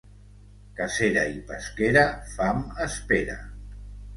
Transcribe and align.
Cacera 0.79 1.25
i 1.33 1.35
pesquera, 1.51 2.07
fam 2.33 2.65
espera. 2.87 3.37